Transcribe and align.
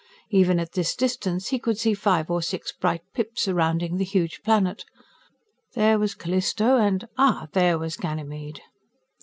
Even 0.31 0.59
at 0.59 0.71
this 0.71 0.95
distance, 0.95 1.49
he 1.49 1.59
could 1.59 1.77
see 1.77 1.93
five 1.93 2.31
or 2.31 2.41
six 2.41 2.71
bright 2.71 3.03
pips 3.13 3.43
surrounding 3.43 3.97
the 3.97 4.03
huge 4.03 4.41
planet. 4.41 4.83
There 5.73 5.99
was 5.99 6.15
Callisto, 6.15 6.77
and 6.77 7.07
ah 7.19 7.49
there 7.53 7.77
was 7.77 7.97
Ganymede. 7.97 8.61